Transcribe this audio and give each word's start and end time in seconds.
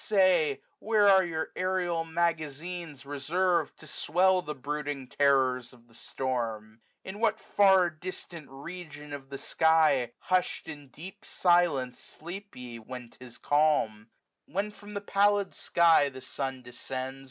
say, 0.03 0.59
Where 0.79 1.23
your 1.23 1.51
aerial 1.55 2.05
magazines 2.05 3.03
reservM, 3.03 3.69
To 3.75 3.85
swell 3.85 4.41
the 4.41 4.55
brooding 4.55 5.05
terrors 5.09 5.73
of 5.73 5.87
the 5.87 5.93
storm? 5.93 6.79
115 7.03 7.13
In 7.15 7.19
what 7.21 7.39
far 7.39 7.91
distant 7.91 8.47
region 8.49 9.13
of 9.13 9.29
the 9.29 9.37
sky, 9.37 10.11
Hush'd 10.17 10.67
in 10.67 10.87
deep 10.87 11.23
silence, 11.23 11.99
sleep 11.99 12.55
ye 12.55 12.79
when 12.79 13.11
't 13.11 13.17
is 13.23 13.37
calm? 13.37 14.07
When 14.47 14.71
from 14.71 14.95
the 14.95 15.01
pallid 15.01 15.53
sky 15.53 16.09
the 16.09 16.21
sun 16.21 16.63
descends. 16.63 17.19